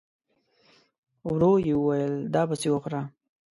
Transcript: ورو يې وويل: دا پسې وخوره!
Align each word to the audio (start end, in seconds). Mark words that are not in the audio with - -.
ورو 1.31 1.51
يې 1.67 1.73
وويل: 1.77 2.13
دا 2.33 2.41
پسې 2.49 2.67
وخوره! 2.71 3.01